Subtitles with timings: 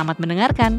[0.00, 0.72] Selamat mendengarkan.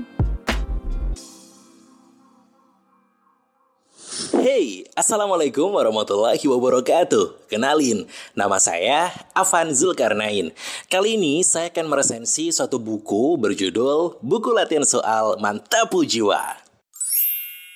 [4.33, 7.45] Hey, Assalamualaikum warahmatullahi wabarakatuh.
[7.45, 10.49] Kenalin, nama saya Afan Zulkarnain.
[10.89, 16.60] Kali ini saya akan meresensi suatu buku berjudul Buku Latihan Soal Mantapu Jiwa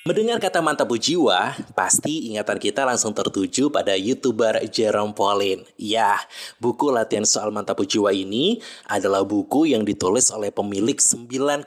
[0.06, 5.66] Mendengar kata mantapu jiwa, pasti ingatan kita langsung tertuju pada YouTuber Jerome Pauline.
[5.74, 6.14] Ya,
[6.62, 11.58] buku latihan soal mantapu jiwa ini adalah buku yang ditulis oleh pemilik 9,06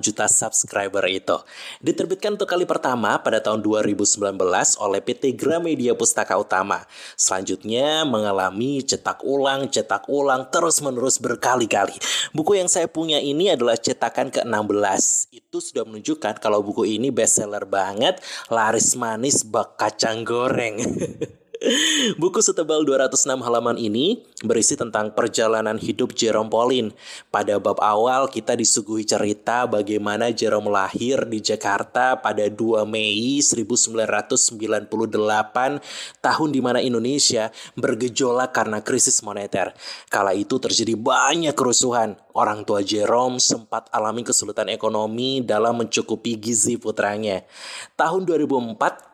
[0.00, 1.36] juta subscriber itu.
[1.84, 4.16] Diterbitkan untuk kali pertama pada tahun 2019
[4.80, 6.88] oleh PT Gramedia Pustaka Utama.
[7.20, 12.00] Selanjutnya mengalami cetak ulang, cetak ulang, terus-menerus berkali-kali.
[12.32, 15.41] Buku yang saya punya ini adalah cetakan ke-16.
[15.52, 20.80] Itu sudah menunjukkan kalau buku ini best seller banget, laris manis bak kacang goreng.
[22.18, 26.90] Buku setebal 206 halaman ini berisi tentang perjalanan hidup Jerome Pauline.
[27.30, 34.58] Pada bab awal kita disuguhi cerita bagaimana Jerome lahir di Jakarta pada 2 Mei 1998,
[36.18, 39.70] tahun di mana Indonesia bergejolak karena krisis moneter.
[40.10, 42.18] Kala itu terjadi banyak kerusuhan.
[42.34, 47.46] Orang tua Jerome sempat alami kesulitan ekonomi dalam mencukupi gizi putranya.
[47.94, 49.11] Tahun 2004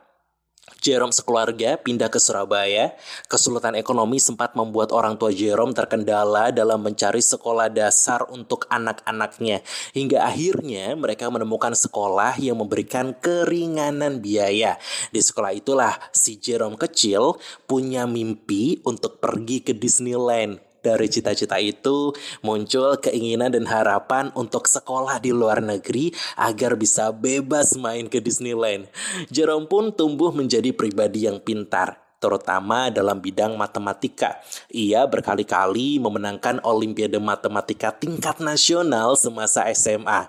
[0.89, 2.97] Jerome sekeluarga pindah ke Surabaya.
[3.29, 9.61] Kesulitan ekonomi sempat membuat orang tua Jerome terkendala dalam mencari sekolah dasar untuk anak-anaknya.
[9.93, 14.81] Hingga akhirnya mereka menemukan sekolah yang memberikan keringanan biaya.
[15.13, 17.37] Di sekolah itulah si Jerome kecil
[17.69, 25.21] punya mimpi untuk pergi ke Disneyland dari cita-cita itu muncul keinginan dan harapan untuk sekolah
[25.21, 26.09] di luar negeri
[26.41, 28.89] agar bisa bebas main ke Disneyland.
[29.29, 34.43] Jerome pun tumbuh menjadi pribadi yang pintar terutama dalam bidang matematika.
[34.75, 40.27] Ia berkali-kali memenangkan Olimpiade Matematika tingkat nasional semasa SMA.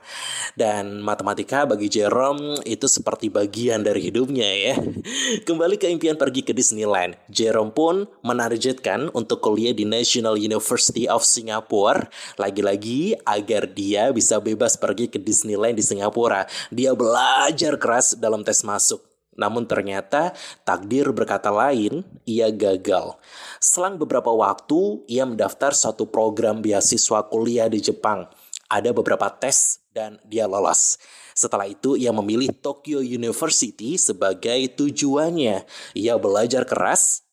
[0.53, 4.75] Dan matematika bagi Jerome itu seperti bagian dari hidupnya ya.
[5.47, 11.25] Kembali ke impian pergi ke Disneyland, Jerome pun menargetkan untuk kuliah di National University of
[11.25, 12.07] Singapore.
[12.37, 16.45] Lagi-lagi agar dia bisa bebas pergi ke Disneyland di Singapura.
[16.69, 19.08] Dia belajar keras dalam tes masuk.
[19.39, 20.35] Namun ternyata
[20.67, 23.15] takdir berkata lain, ia gagal.
[23.63, 28.27] Selang beberapa waktu, ia mendaftar satu program beasiswa kuliah di Jepang.
[28.67, 30.99] Ada beberapa tes dan dia lolos.
[31.33, 35.63] Setelah itu ia memilih Tokyo University sebagai tujuannya.
[35.95, 37.28] Ia belajar keras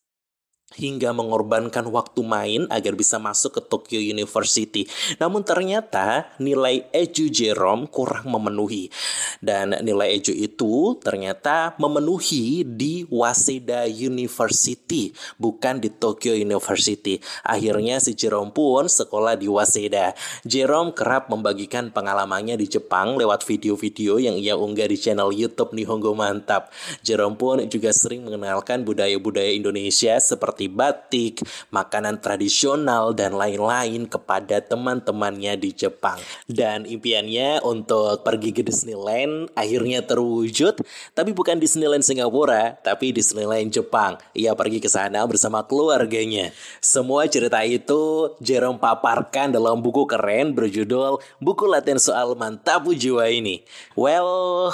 [0.76, 4.84] hingga mengorbankan waktu main agar bisa masuk ke Tokyo University.
[5.16, 8.92] Namun ternyata nilai EJU Jerome kurang memenuhi.
[9.40, 17.18] Dan nilai EJU itu ternyata memenuhi di Waseda University, bukan di Tokyo University.
[17.42, 20.12] Akhirnya si Jerome pun sekolah di Waseda.
[20.44, 26.12] Jerome kerap membagikan pengalamannya di Jepang lewat video-video yang ia unggah di channel YouTube Nihongo
[26.12, 26.68] Mantap.
[27.00, 31.34] Jerome pun juga sering mengenalkan budaya-budaya Indonesia seperti seperti batik,
[31.70, 36.18] makanan tradisional, dan lain-lain kepada teman-temannya di Jepang.
[36.50, 40.82] Dan impiannya untuk pergi ke Disneyland akhirnya terwujud,
[41.14, 44.18] tapi bukan Disneyland Singapura, tapi Disneyland Jepang.
[44.34, 46.50] Ia pergi ke sana bersama keluarganya.
[46.82, 53.62] Semua cerita itu Jerome paparkan dalam buku keren berjudul Buku Latihan Soal Mantapu Jiwa ini.
[53.94, 54.72] Well,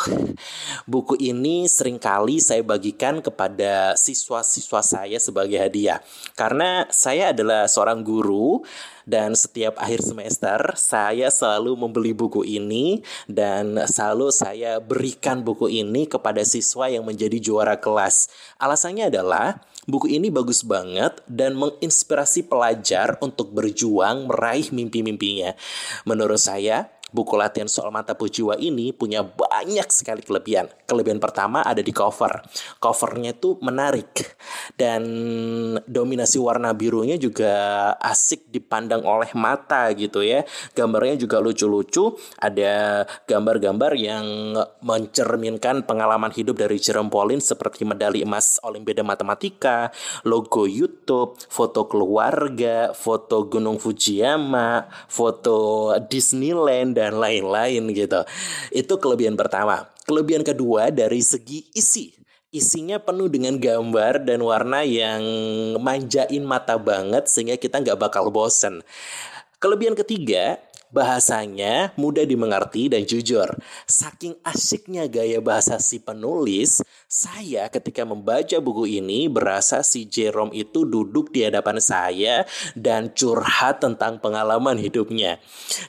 [0.91, 5.82] buku ini sering kali saya bagikan kepada siswa-siswa saya sebagai hadiah.
[6.39, 8.63] Karena saya adalah seorang guru
[9.03, 16.07] dan setiap akhir semester saya selalu membeli buku ini dan selalu saya berikan buku ini
[16.07, 18.31] kepada siswa yang menjadi juara kelas.
[18.63, 19.59] Alasannya adalah
[19.91, 25.59] buku ini bagus banget dan menginspirasi pelajar untuk berjuang meraih mimpi-mimpinya.
[26.07, 30.67] Menurut saya, buku latihan soal mata pujiwa ini punya banyak sekali kelebihan.
[30.89, 32.41] Kelebihan pertama ada di cover.
[32.81, 34.39] Covernya itu menarik
[34.83, 35.03] dan
[35.87, 37.55] dominasi warna birunya juga
[38.03, 40.43] asik dipandang oleh mata gitu ya.
[40.75, 42.19] Gambarnya juga lucu-lucu.
[42.43, 49.95] Ada gambar-gambar yang mencerminkan pengalaman hidup dari Jerome Pauline seperti medali emas Olimpiade Matematika,
[50.27, 58.27] logo YouTube, foto keluarga, foto Gunung Fujiyama, foto Disneyland dan lain-lain gitu.
[58.75, 59.87] Itu kelebihan pertama.
[60.03, 62.22] Kelebihan kedua dari segi isi.
[62.53, 65.25] Isinya penuh dengan gambar dan warna yang
[65.81, 68.85] manjain mata banget sehingga kita nggak bakal bosen.
[69.57, 70.61] Kelebihan ketiga,
[70.93, 73.49] Bahasanya mudah dimengerti dan jujur.
[73.89, 80.85] Saking asyiknya gaya bahasa si penulis, saya ketika membaca buku ini berasa si Jerome itu
[80.85, 82.45] duduk di hadapan saya
[82.77, 85.41] dan curhat tentang pengalaman hidupnya.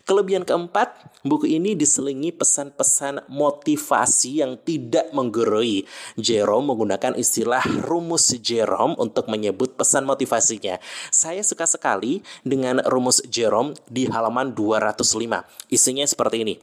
[0.08, 5.84] Kelebihan keempat, buku ini diselingi pesan-pesan motivasi yang tidak menggurui.
[6.16, 10.80] Jerome menggunakan istilah rumus Jerome untuk menyebut pesan motivasinya.
[11.12, 15.44] Saya suka sekali dengan rumus Jerome di halaman 200 105.
[15.74, 16.56] Isinya seperti ini.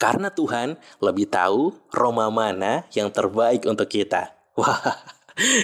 [0.00, 4.34] Karena Tuhan lebih tahu Roma mana yang terbaik untuk kita.
[4.58, 4.98] Wah,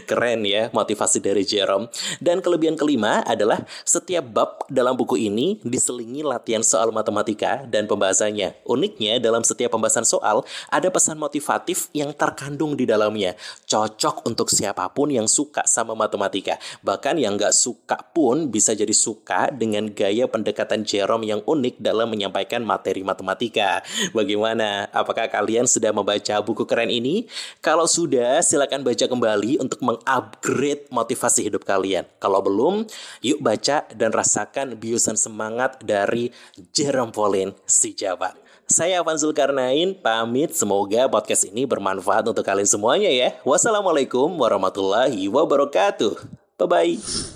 [0.08, 1.88] Keren ya motivasi dari Jerome.
[2.18, 8.64] Dan kelebihan kelima adalah setiap bab dalam buku ini diselingi latihan soal matematika dan pembahasannya.
[8.66, 10.42] Uniknya dalam setiap pembahasan soal
[10.72, 13.36] ada pesan motivatif yang terkandung di dalamnya.
[13.68, 16.56] Cocok untuk siapa pun yang suka sama matematika.
[16.82, 22.08] Bahkan yang nggak suka pun bisa jadi suka dengan gaya pendekatan Jerome yang unik dalam
[22.10, 23.84] menyampaikan materi matematika.
[24.16, 24.88] Bagaimana?
[24.90, 27.28] Apakah kalian sudah membaca buku keren ini?
[27.60, 32.06] Kalau sudah, silakan baca kembali untuk mengupgrade motivasi hidup kalian.
[32.22, 32.86] Kalau belum,
[33.20, 36.30] yuk baca dan rasakan biusan semangat dari
[36.70, 38.32] Jerome Pauline si Jawa.
[38.66, 40.50] Saya Avan Zulkarnain, pamit.
[40.54, 43.30] Semoga podcast ini bermanfaat untuk kalian semuanya ya.
[43.46, 46.18] Wassalamualaikum warahmatullahi wabarakatuh.
[46.58, 47.35] Bye-bye.